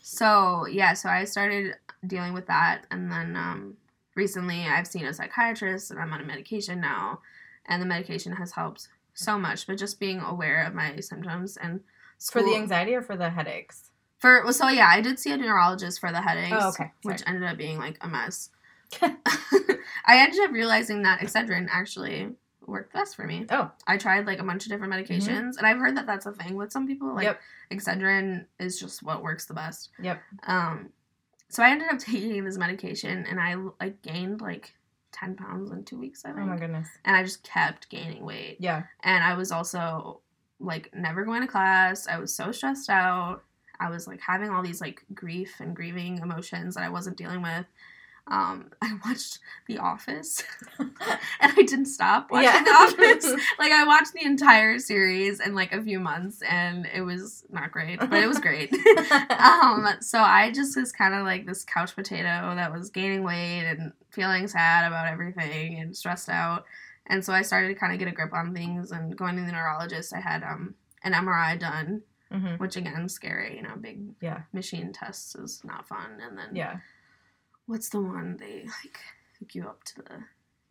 [0.00, 1.74] so yeah, so I started
[2.06, 3.76] dealing with that, and then um,
[4.14, 7.20] recently I've seen a psychiatrist, and I'm on a medication now,
[7.66, 9.66] and the medication has helped so much.
[9.66, 11.80] But just being aware of my symptoms and
[12.30, 13.90] for the anxiety or for the headaches?
[14.20, 16.56] for well, so yeah, I did see a neurologist for the headaches.
[16.58, 16.92] Oh, okay.
[17.02, 18.50] Which ended up being like a mess.
[19.02, 19.18] I
[20.08, 22.28] ended up realizing that Excedrin actually
[22.66, 23.46] worked best for me.
[23.50, 23.70] Oh.
[23.86, 26.54] I tried like a bunch of different medications, and I've heard that that's a thing
[26.54, 27.14] with some people.
[27.14, 27.40] Like Yep.
[27.72, 29.88] Excedrin is just what works the best.
[30.02, 30.20] Yep.
[30.46, 30.90] Um,
[31.50, 34.74] so I ended up taking this medication, and I like gained like
[35.12, 36.24] ten pounds in two weeks.
[36.24, 36.40] I think.
[36.40, 36.88] Oh my goodness.
[37.04, 38.56] and I just kept gaining weight.
[38.60, 38.84] Yeah.
[39.02, 40.20] And I was also
[40.58, 42.06] like never going to class.
[42.06, 43.42] I was so stressed out.
[43.80, 47.42] I was like having all these like grief and grieving emotions that I wasn't dealing
[47.42, 47.64] with.
[48.26, 50.42] Um, I watched The Office
[50.78, 50.90] and
[51.40, 52.62] I didn't stop watching Yeah.
[52.64, 53.24] The Office.
[53.58, 57.72] like I watched the entire series in like a few months and it was not
[57.72, 58.72] great, but it was great.
[59.30, 63.64] um, so I just was kind of like this couch potato that was gaining weight
[63.66, 66.64] and feeling sad about everything and stressed out.
[67.06, 69.42] And so I started to kind of get a grip on things and going to
[69.42, 70.14] the neurologist.
[70.14, 74.42] I had um an MRI done, hmm which again scary, you know, big Yeah.
[74.52, 76.18] machine tests is not fun.
[76.22, 76.76] And then Yeah.
[77.70, 78.98] What's the one they like
[79.38, 80.24] hook you up to the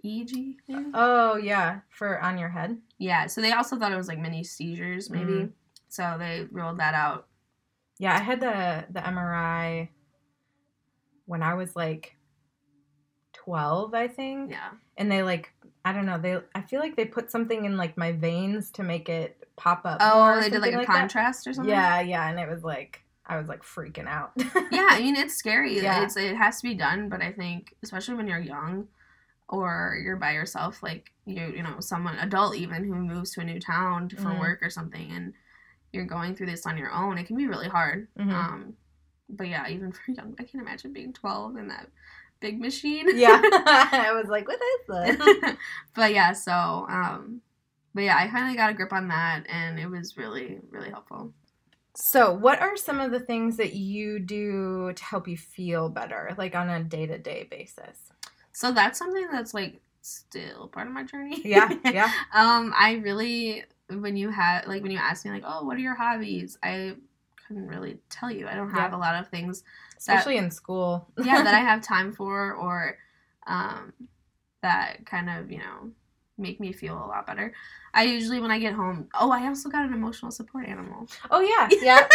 [0.06, 0.58] EEG?
[0.68, 0.86] Maybe?
[0.94, 2.78] Oh yeah, for on your head.
[2.98, 3.28] yeah.
[3.28, 5.32] So they also thought it was like mini seizures, maybe.
[5.32, 5.52] Mhm.
[5.88, 7.28] So they ruled that out.
[7.98, 9.90] Yeah, I had the the MRI
[11.26, 12.16] when I was like
[13.34, 14.52] 12, I think.
[14.52, 14.70] Yeah.
[14.98, 15.54] And they like
[15.86, 18.84] I don't know, they I feel like they put something in like my veins to
[18.84, 19.98] make it pop up.
[20.02, 20.86] Oh, they did like a that.
[20.86, 21.70] contrast or something.
[21.74, 24.32] Yeah, yeah, and it was like I was like freaking out.
[24.72, 25.80] yeah, I mean it's scary.
[25.80, 26.04] Yeah.
[26.04, 28.88] It's it has to be done, but I think especially when you're young
[29.48, 33.44] or you're by yourself, like you you know someone adult even who moves to a
[33.44, 34.40] new town for Mhm.
[34.40, 35.34] work or something, and
[35.94, 38.08] you're going through this on your own, it can be really hard.
[38.20, 38.32] Mhm.
[38.34, 38.74] Um,
[39.30, 41.88] but yeah, even for young, I can't imagine being 12 in that
[42.40, 43.06] big machine.
[43.18, 43.40] yeah.
[43.54, 45.56] I was like, what is this?
[45.94, 46.54] but yeah, so
[46.90, 47.42] um,
[47.94, 51.34] but yeah, I finally got a grip on that, and it was really really helpful.
[52.02, 56.34] So, what are some of the things that you do to help you feel better,
[56.38, 58.10] like on a day to day basis?
[58.54, 61.42] So that's something that's like still part of my journey.
[61.44, 62.12] Yeah, yeah.
[62.34, 65.82] um, I really when you had like when you asked me like, oh, what are
[65.82, 66.58] your hobbies?
[66.64, 66.96] I
[67.48, 68.48] couldn't really tell you.
[68.48, 68.98] I don't have Yeah.
[68.98, 69.64] a lot of things.
[69.98, 71.12] Especially in school.
[71.22, 72.98] Yeah, that I have time for or
[73.46, 73.94] um,
[74.62, 75.92] that kind of you know
[76.40, 77.54] make me feel a lot better.
[77.94, 79.08] I usually when I get home.
[79.20, 81.08] Oh, I also got an emotional support animal.
[81.32, 81.68] oh, yeah.
[81.82, 82.08] Yeah.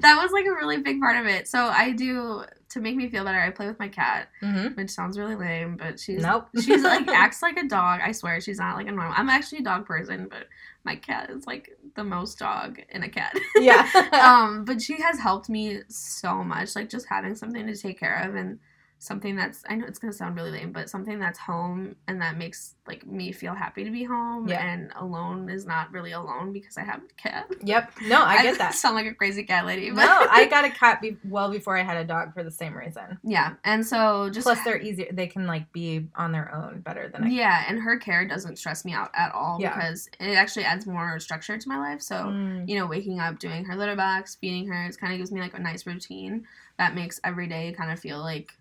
[0.00, 1.48] that was like a really big part of it.
[1.48, 3.40] So I do to make me feel better.
[3.40, 4.74] I play with my cat, mm-hmm.
[4.74, 6.48] which sounds really lame, but she's Nope.
[6.60, 8.00] she's like acts like a dog.
[8.04, 9.14] I swear she's not like a normal.
[9.16, 10.46] I'm actually a dog person, but
[10.84, 13.36] my cat is like the most dog in a cat.
[13.56, 13.88] yeah.
[14.12, 16.76] um, but she has helped me so much.
[16.76, 18.58] Like just having something to take care of and
[19.00, 22.36] something that's I know it's gonna sound really lame, but something that's home and that
[22.36, 24.64] makes like me feel happy to be home Yeah.
[24.66, 27.48] and alone is not really alone because I have a cat.
[27.62, 27.92] yep.
[28.06, 28.74] No, I get that.
[28.74, 31.76] sound like a crazy cat lady, but No, I got a cat be- well before
[31.78, 33.18] I had a dog for the same reason.
[33.22, 33.54] yeah.
[33.64, 35.06] And so just Plus, they're easier.
[35.12, 37.28] They can like be on their own better than I.
[37.28, 39.74] yeah, and her care doesn't stress me out at all Yeah.
[39.76, 42.02] because it actually adds more structure to my life.
[42.02, 45.18] So, Mm, you know, waking up, doing her litter box, feeding her, it kind of
[45.18, 46.46] gives me like a nice routine
[46.78, 48.52] that makes every day kind of feel like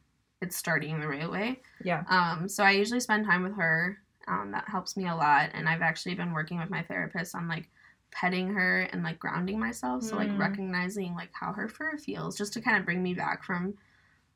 [0.41, 1.61] it's starting the right way.
[1.83, 2.03] yeah.
[2.09, 3.97] Um, so I usually spend time with her.
[4.27, 7.47] Um, that helps me a lot, and I've actually been working with my therapist on
[7.47, 7.69] like
[8.11, 10.03] petting her and like grounding myself.
[10.03, 10.39] So like Mm.
[10.39, 13.75] recognizing like how her fur feels just to kind of bring me back from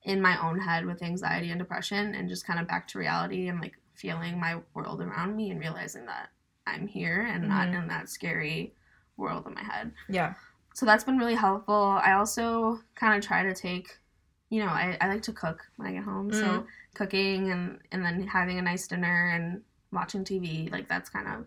[0.04, 3.48] in my own head with anxiety and depression and just kind of back to reality
[3.50, 6.30] and like feeling my world around me and realizing that
[6.66, 7.84] I'm here and not Mhm.
[7.84, 8.74] in that scary
[9.18, 9.94] world in my head.
[10.10, 10.34] Yeah.
[10.74, 12.00] So that's been really helpful.
[12.04, 14.00] I also kind of try to take,
[14.52, 16.32] you know, I, I like to cook when I get home.
[16.32, 16.66] So Mhm.
[16.94, 19.62] cooking and, and then having a nice dinner and
[19.92, 21.46] watching TV, like that's kind of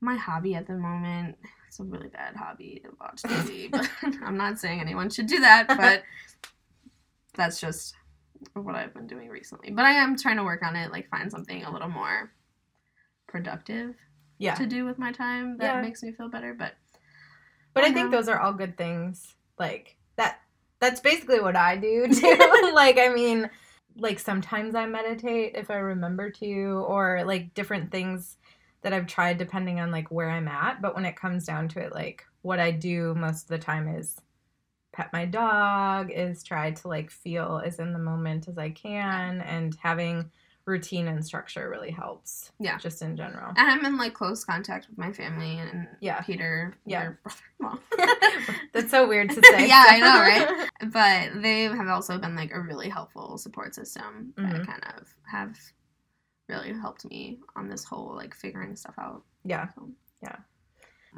[0.00, 1.36] my hobby at the moment.
[1.66, 3.90] It's a really bad hobby to watch TV, but
[4.24, 6.04] I'm not saying anyone should do that, but
[7.34, 7.94] that's just
[8.54, 9.72] what I've been doing recently.
[9.72, 12.32] But I am trying to work on it, like find something a little more
[13.26, 13.96] productive
[14.38, 14.54] Yeah.
[14.54, 15.80] to do with my time that Yeah.
[15.80, 16.54] makes me feel better.
[16.54, 16.74] But
[17.74, 19.34] But I I think those are all good things.
[19.58, 19.96] Like
[20.86, 22.70] that's basically what I do too.
[22.74, 23.50] like I mean,
[23.96, 28.36] like sometimes I meditate if I remember to or like different things
[28.82, 31.80] that I've tried depending on like where I'm at, but when it comes down to
[31.80, 34.16] it like what I do most of the time is
[34.92, 39.40] pet my dog, is try to like feel as in the moment as I can
[39.42, 40.30] and having
[40.66, 42.50] routine and structure really helps.
[42.58, 42.76] Yeah.
[42.78, 43.48] Just in general.
[43.56, 46.20] and I'm in like close contact with my family and Yeah.
[46.22, 47.02] Peter, Yeah.
[47.04, 48.58] your brother-in-law.
[48.72, 49.68] That's so weird to say.
[49.68, 50.68] Yeah, I know, right?
[50.92, 54.66] but they have also been like a really helpful support system that Mhm.
[54.66, 55.56] kind of have
[56.48, 59.22] really helped me on this whole like figuring stuff out.
[59.44, 59.68] yeah.
[59.74, 59.88] So,
[60.22, 60.36] Yeah.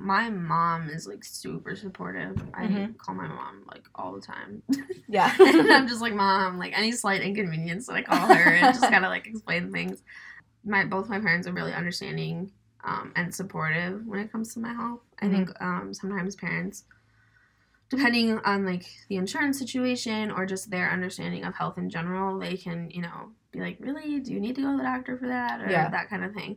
[0.00, 2.40] My mom is like super supportive.
[2.54, 2.96] I Mhm.
[2.98, 4.62] call my mom like all the time.
[5.08, 5.34] Yeah.
[5.40, 8.88] and I'm just like, Mom, like any slight inconvenience that I call her and just
[8.90, 10.02] kind of like explain things.
[10.64, 12.52] My both my parents are really understanding
[12.84, 15.00] um, and supportive when it comes to my health.
[15.20, 15.30] I Mhm.
[15.32, 16.84] think um, sometimes parents,
[17.90, 22.56] depending on like the insurance situation or just their understanding of health in general, they
[22.56, 25.26] can you know be like, really, do you need to go to the doctor for
[25.26, 25.88] that or Yeah.
[25.90, 26.56] that kind of thing.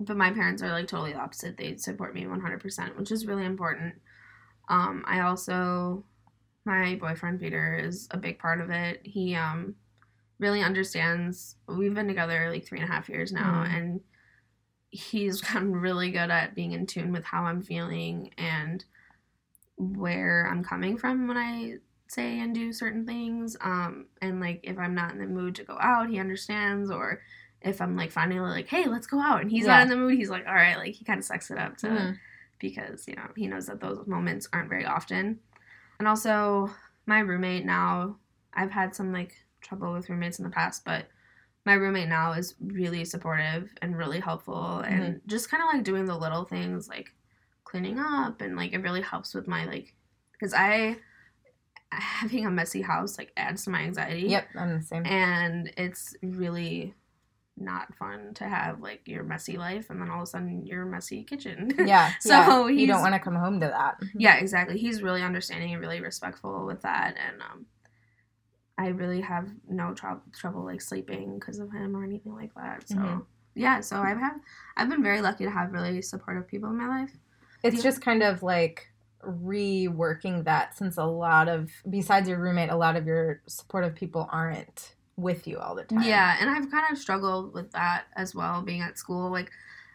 [0.00, 1.56] But my parents are like totally the opposite.
[1.56, 3.94] They support me 100%, which is really important.
[4.68, 6.04] Um, I also
[6.64, 9.00] my boyfriend Peter is a big part of it.
[9.04, 9.76] He um
[10.38, 11.56] really understands.
[11.68, 13.74] We've been together like three and a half years now, Mhm.
[13.74, 14.00] and
[14.90, 18.84] he's gotten really good at being in tune with how I'm feeling and
[19.76, 21.76] where I'm coming from when I
[22.08, 23.56] say and do certain things.
[23.60, 26.90] Um, and like if I'm not in the mood to go out, he understands.
[26.90, 27.22] Or
[27.64, 29.72] if I'm like finally like, hey, let's go out, and he's Yeah.
[29.74, 31.76] not in the mood, he's like, all right, like he kind of sucks it up
[31.78, 32.18] to Mhm.
[32.58, 35.40] because you know he knows that those moments aren't very often
[35.98, 36.70] and also
[37.06, 38.16] my roommate now
[38.54, 41.06] i've had some like trouble with roommates in the past but
[41.66, 46.04] my roommate now is really supportive and really helpful and just kind of like doing
[46.04, 47.12] the little things like
[47.64, 49.92] cleaning up and like it really helps with my like
[50.32, 50.96] because i
[51.90, 55.04] having a messy house like adds to my anxiety Yep, I'm the same.
[55.04, 56.94] and it's really
[57.58, 60.84] not fun to have like your messy life and then all of a sudden your
[60.86, 62.12] messy kitchen Yeah.
[62.20, 62.80] So yeah.
[62.80, 63.98] you don't want to come home to that.
[64.14, 67.66] yeah exactly he's really understanding and really respectful with that and um
[68.78, 72.88] i really have no trou- trouble like sleeping because of him or anything like that
[72.88, 73.26] so Mhm.
[73.54, 74.32] yeah so i've had
[74.78, 77.12] i've been very lucky to have really supportive people in my life
[77.62, 77.82] It's Yeah.
[77.82, 78.88] just kind of like
[79.22, 84.28] reworking that since a lot of besides your roommate, a lot of your supportive people
[84.32, 86.02] aren't with you all the time.
[86.02, 89.50] yeah and i've kind of struggled with that as well being at school like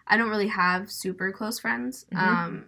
[0.08, 2.18] i don't really have super close friends Mhm.
[2.20, 2.66] um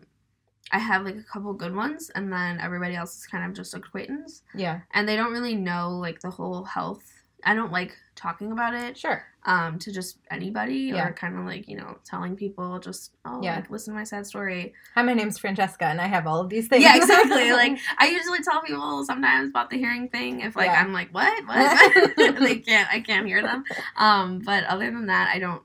[0.71, 3.73] i have like a couple good ones and then everybody else is kind of just
[3.73, 4.81] acquaintance Yeah.
[4.93, 8.97] and they don't really know like the whole health i don't like talking about it
[8.97, 9.23] Sure.
[9.45, 11.07] um to just anybody Yeah.
[11.07, 13.55] or kind of like you know telling people just oh Yeah.
[13.55, 16.49] like listen to my sad story Hi, my name's Francesca and I have all of
[16.49, 16.83] these things.
[16.83, 20.81] yeah exactly like i usually tell people sometimes about the hearing thing if like Yeah.
[20.81, 23.63] i'm like what what they can't i can't hear them
[23.95, 25.63] um but other than that i don't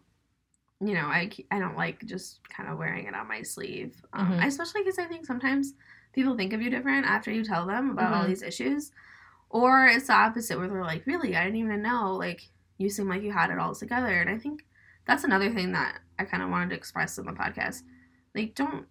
[0.80, 4.32] you know i i don't like just kind of wearing it on my sleeve um,
[4.32, 4.46] Mhm.
[4.46, 5.74] especially because i think sometimes
[6.12, 8.28] people think of you different after you tell them about all Mhm.
[8.28, 8.92] these issues
[9.54, 13.08] or it's the opposite where they're like really i didn't even know like you seem
[13.08, 14.66] like you had it all together and i think
[15.06, 17.82] that's another thing that i kind of wanted to express in the podcast
[18.34, 18.86] like don't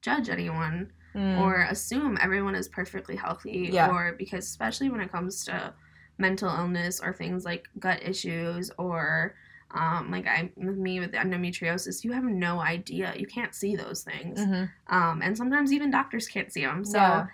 [0.00, 1.40] judge anyone Mm.
[1.40, 3.90] or assume everyone is perfectly healthy Yeah.
[3.90, 5.74] or because especially when it comes to
[6.18, 9.34] mental illness or things like gut issues or
[9.72, 13.12] um, like I with me with endometriosis, you have no idea.
[13.16, 14.70] You can't see those things, Mhm.
[14.86, 16.84] um, and sometimes even doctors can't see them.
[16.84, 17.26] So Yeah.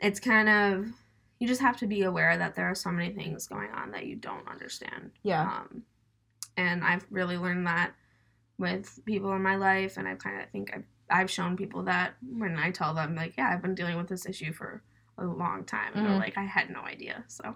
[0.00, 0.92] it's kind of
[1.44, 4.06] you just have to be aware that there are so many things going on that
[4.06, 5.10] you don't understand.
[5.22, 5.42] Yeah.
[5.42, 5.82] Um,
[6.56, 7.92] and I've really learned that
[8.56, 12.14] with people in my life, and I kind of think I've, I've shown people that
[12.26, 14.82] when I tell them, like, yeah, I've been dealing with this issue for
[15.18, 15.92] a long time.
[15.94, 17.24] And they're like, I had no idea.
[17.28, 17.54] So,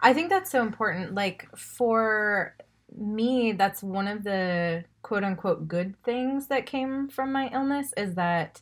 [0.00, 1.14] I think that's so important.
[1.14, 2.56] Like for
[2.96, 8.16] me, that's one of the quote unquote good things that came from my illness is
[8.16, 8.60] that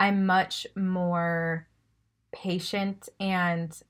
[0.00, 1.68] I'm much more
[2.32, 3.80] patient and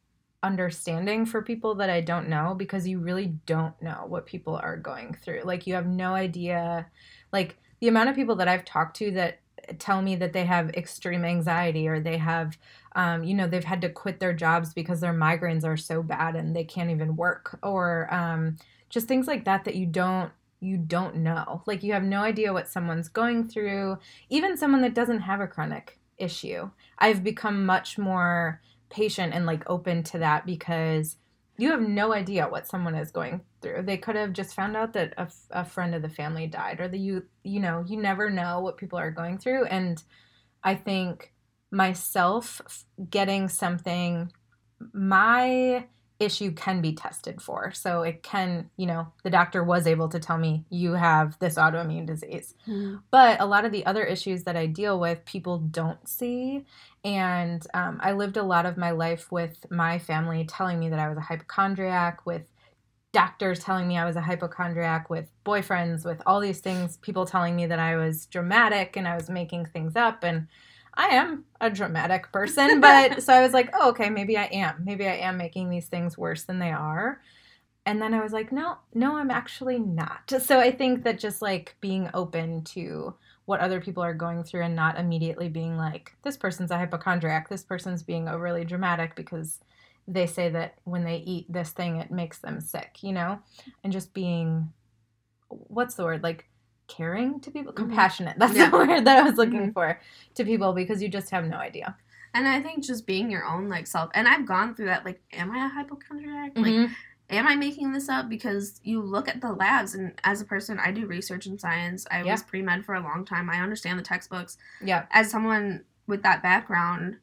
[0.42, 4.76] understanding for people that I don't know because you really don't know what people are
[4.76, 5.42] going through.
[5.44, 6.86] Like you have no idea
[7.32, 9.40] like the amount of people that I've talked to that
[9.78, 12.56] tell me that they have extreme anxiety or they have
[12.96, 16.36] um, you know they've had to quit their jobs because their migraines are so bad
[16.36, 18.56] and they can't even work or um,
[18.88, 22.52] just things like that that you don't you don't know like you have no idea
[22.52, 23.96] what someone's going through
[24.28, 29.68] even someone that doesn't have a chronic issue i've become much more patient and like
[29.68, 31.16] open to that because
[31.58, 33.82] you have no idea what someone is going through.
[33.82, 35.12] They could have just found out that
[35.50, 38.76] a, friend of the family died, or the you you know you never know what
[38.76, 39.66] people are going through.
[39.66, 40.02] And
[40.62, 41.32] I think
[41.70, 44.32] myself getting something,
[44.92, 45.86] my
[46.20, 47.70] issue can be tested for.
[47.72, 51.54] So it can, you know, the doctor was able to tell me you have this
[51.54, 52.54] autoimmune disease.
[52.66, 53.02] Mm.
[53.10, 56.64] But a lot of the other issues that I deal with, people don't see.
[57.04, 60.98] And um, I lived a lot of my life with my family telling me that
[60.98, 62.42] I was a hypochondriac, with
[63.12, 67.54] doctors telling me I was a hypochondriac, with boyfriends, with all these things, people telling
[67.54, 70.24] me that I was dramatic and I was making things up.
[70.24, 70.48] And
[70.98, 74.82] I am a dramatic person, but so I was like, oh, okay, maybe I am.
[74.84, 77.22] Maybe I am making these things worse than they are.
[77.86, 80.30] And then I was like, no, no, I'm actually not.
[80.40, 83.14] So I think that just like being open to
[83.46, 87.48] what other people are going through and not immediately being like, this person's a hypochondriac,
[87.48, 89.60] this person's being overly dramatic because
[90.08, 93.38] they say that when they eat this thing, it makes them sick, you know?
[93.84, 94.72] And just being,
[95.48, 96.22] what's the word?
[96.24, 96.47] Like,
[96.88, 97.86] caring to people, mm-hmm.
[97.86, 98.36] compassionate.
[98.38, 98.70] That's yeah.
[98.70, 99.72] the word that I was looking mm-hmm.
[99.72, 100.00] for
[100.34, 101.96] to people because you just have no idea.
[102.34, 105.04] And I think just being your own like self, and I've gone through that.
[105.04, 106.54] Like, am I a hypochondriac?
[106.54, 106.82] Mm-hmm.
[106.82, 106.90] Like,
[107.30, 108.28] am I making this up?
[108.28, 112.06] Because you look at the labs, and as a person, I do research in science.
[112.10, 112.32] I yeah.
[112.32, 113.48] was pre med for a long time.
[113.48, 114.58] I understand the textbooks.
[114.82, 115.06] Yeah.
[115.10, 117.16] As someone with that background,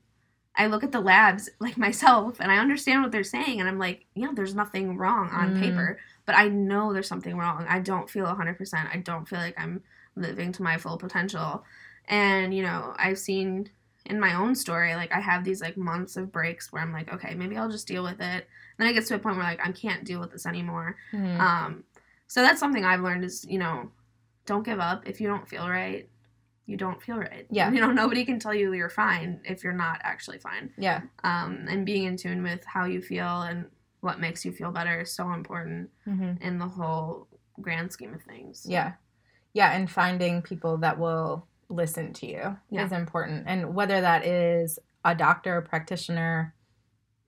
[0.57, 3.79] I look at the labs like myself, and I understand what they're saying, and I'm
[3.79, 5.59] like, yeah, there's nothing wrong on mm.
[5.59, 7.65] paper but I know there's something wrong.
[7.69, 8.93] I don't feel 100%.
[8.93, 9.81] I don't feel like I'm
[10.15, 11.63] living to my full potential.
[12.07, 13.69] And, you know, I've seen
[14.05, 17.13] in my own story, like I have these like months of breaks where I'm like,
[17.13, 18.21] okay, maybe I'll just deal with it.
[18.21, 18.45] And
[18.77, 20.95] Then I get to a point where like I can't deal with this anymore.
[21.13, 21.39] Mm-hmm.
[21.39, 21.83] Um,
[22.27, 23.91] so that's something I've learned is, you know,
[24.45, 25.07] don't give up.
[25.07, 26.07] If you don't feel right,
[26.65, 27.45] you don't feel right.
[27.51, 27.71] Yeah.
[27.71, 30.71] You know, nobody can tell you you're fine if you're not actually fine.
[30.77, 31.01] Yeah.
[31.23, 33.65] Um, and being in tune with how you feel and
[34.01, 36.41] what makes you feel better is so important mm-hmm.
[36.41, 37.27] in the whole
[37.61, 38.65] grand scheme of things.
[38.67, 38.93] Yeah.
[39.53, 42.85] Yeah, and finding people that will listen to you yeah.
[42.85, 43.45] is important.
[43.47, 46.53] And whether that is a doctor, a practitioner,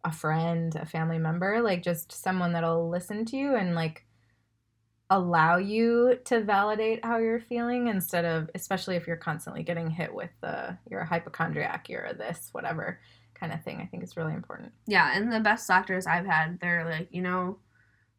[0.04, 4.06] a friend, a family member, like just someone that'll listen to you and like
[5.10, 10.13] allow you to validate how you're feeling instead of especially if you're constantly getting hit
[10.13, 13.00] with the you're a hypochondriac, you're this, whatever
[13.34, 13.80] kind of thing.
[13.80, 14.72] I think is really important.
[14.86, 17.58] Yeah, and the best doctors I've had, they're like, you know,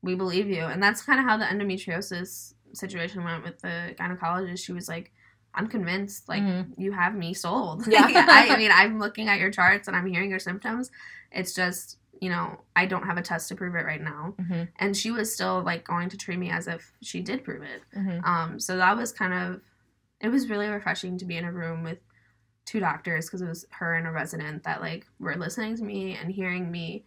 [0.03, 4.65] we believe you, and that's kind of how the endometriosis situation went with the gynecologist.
[4.65, 5.13] She was like,
[5.55, 6.81] I'm convinced, like mm-hmm.
[6.81, 7.87] you have me sold.
[7.91, 8.07] Yeah.
[8.07, 10.91] I, I mean, I'm looking at your charts and I'm hearing your symptoms.
[11.33, 14.35] It's just you know, I don't have a test to prove it right now.
[14.41, 14.63] Mm-hmm.
[14.77, 17.83] And she was still like going to treat me as if she did prove it.
[17.97, 18.25] Mm-hmm.
[18.25, 19.61] Um, so that was kind of,
[20.21, 21.99] it was really refreshing to be in a room with
[22.65, 26.17] two doctors because it was her and a resident that like were listening to me
[26.21, 27.05] and hearing me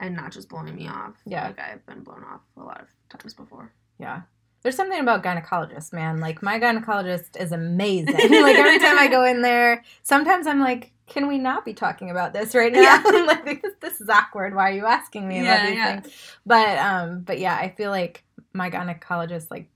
[0.00, 1.14] and not just blowing me off.
[1.26, 1.46] Yeah.
[1.46, 3.72] Like I've been blown off a lot of times before.
[3.98, 4.22] Yeah.
[4.62, 6.20] There's something about gynecologists, man.
[6.20, 8.14] Like my gynecologist is amazing.
[8.14, 12.10] like every time I go in there, sometimes I'm like, can we not be talking
[12.10, 12.80] about this right now?
[12.80, 13.02] Yeah.
[13.26, 14.54] like this, this, is awkward.
[14.54, 16.00] Why are you asking me about these yeah.
[16.00, 16.14] things?
[16.46, 19.68] But um, but yeah, I feel like my gynecologist like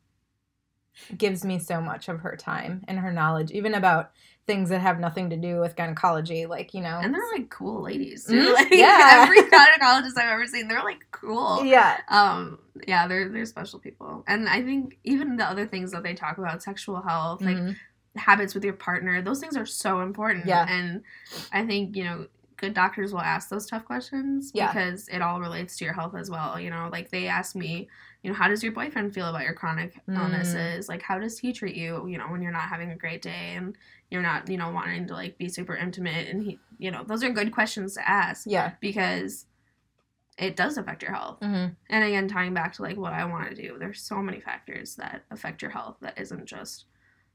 [1.16, 4.12] gives me so much of her time and her knowledge, even about
[4.46, 7.00] things that have nothing to do with gynecology, like you know.
[7.02, 8.26] And they're like cool ladies.
[8.26, 8.54] Mm-hmm.
[8.54, 11.64] Like yeah, every gynecologist I've ever seen, they're like cool.
[11.66, 11.98] Yeah.
[12.08, 12.58] Um.
[12.86, 16.38] Yeah, they're they're special people, and I think even the other things that they talk
[16.38, 17.72] about, sexual health, mm-hmm.
[18.16, 20.46] Habits with your partner, those things are so important.
[20.46, 20.66] Yeah.
[20.68, 21.02] And
[21.52, 22.26] I think you know
[22.56, 24.68] good doctors will ask those tough questions yeah.
[24.72, 26.58] because it all relates to your health as well.
[26.58, 27.88] You know, like they ask me,
[28.22, 30.16] you know, how does your boyfriend feel about your chronic mm.
[30.16, 30.88] illnesses?
[30.88, 33.54] Like, how does he treat you, you know, when you're not having a great day
[33.54, 33.76] and
[34.10, 36.28] you're not, you know, wanting to like be super intimate?
[36.28, 38.46] And he, you know, those are good questions to ask.
[38.46, 38.72] Yeah.
[38.80, 39.46] Because
[40.38, 41.40] it does affect your health.
[41.40, 41.72] Mm-hmm.
[41.90, 44.96] And again, tying back to like what I want to do, there's so many factors
[44.96, 46.86] that affect your health that isn't just,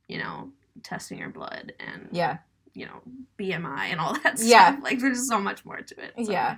[0.08, 0.52] you know,
[0.84, 2.38] testing your blood and yeah
[2.74, 3.02] you know
[3.40, 4.50] BMI and all that stuff.
[4.50, 6.14] Yeah, like there's so much more to it.
[6.26, 6.32] So.
[6.32, 6.58] Yeah,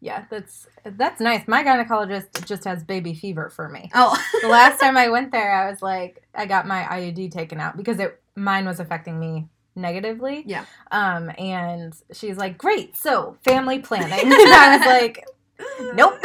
[0.00, 1.46] yeah, that's that's nice.
[1.48, 3.90] My gynecologist just has baby fever for me.
[3.94, 7.60] Oh, the last time I went there, I was like, I got my IUD taken
[7.60, 10.42] out because it mine was affecting me negatively.
[10.46, 10.64] Yeah.
[10.90, 15.24] Um, and she's like, "Great, so family planning." and I was like,
[15.94, 16.18] "Nope."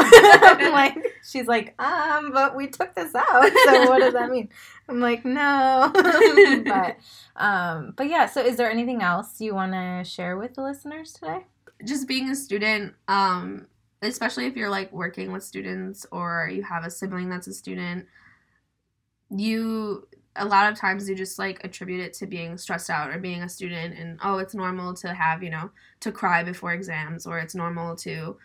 [0.72, 0.96] Like,
[1.30, 4.50] she's like, "Um, but we took this out, so what does that mean?"
[4.92, 5.92] I'm like, "No."
[6.66, 6.98] but,
[7.36, 8.26] um, but yeah.
[8.28, 11.46] So, is there anything else you want to share with the listeners today?
[11.84, 13.68] just being a student, um,
[14.02, 18.08] especially if you're like working with students or you have a sibling that's a student,
[19.30, 23.20] you a lot of times you just like attribute it to being stressed out or
[23.20, 25.70] being a student and oh it's normal to have you know
[26.00, 28.38] to cry before exams or it's normal to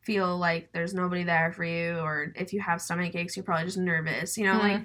[0.00, 3.66] feel like there's nobody there for you or if you have stomach aches you're probably
[3.66, 4.80] just nervous you know like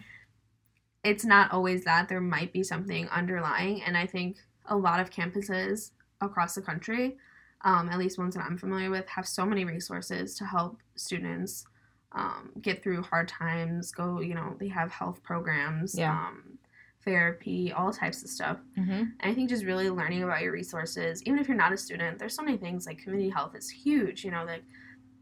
[1.03, 4.37] it's not always that there might be something underlying and i think
[4.67, 5.91] a lot of campuses
[6.21, 7.17] across the country
[7.61, 11.65] um, at least ones that i'm familiar with have so many resources to help students
[12.13, 16.11] um, get through hard times go you know they have health programs Yeah.
[16.11, 16.57] um,
[17.05, 18.91] therapy all types of stuff Mm-hmm.
[18.91, 22.19] and i think just really learning about your resources even if you're not a student
[22.19, 24.63] there's so many things like community health is huge you know like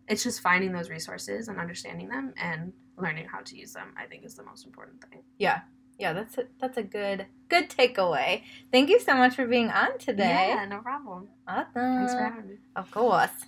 [0.07, 4.05] it's just finding those resources and understanding them and learning how to use them i
[4.05, 5.61] think is the most important thing Yeah.
[5.99, 8.43] Yeah, that's a, that's a good good takeaway.
[8.71, 10.49] Thank you so much for being on today.
[10.55, 11.65] yeah no problem Awesome.
[11.73, 13.45] thanks for having me Of course.